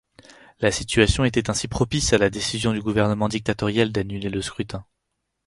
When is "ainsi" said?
1.51-1.67